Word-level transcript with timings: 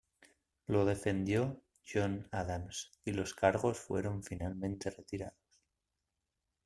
Lo 0.65 0.83
defendió 0.83 1.61
John 1.87 2.27
Adams 2.31 2.89
y 3.05 3.11
los 3.11 3.35
cargos 3.35 3.77
fueron 3.77 4.23
finalmente 4.23 4.89
retirados. 4.89 5.37